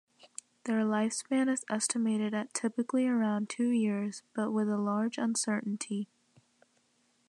[0.63, 6.07] Their lifespan is estimated at typically around two years, but with a large uncertainty.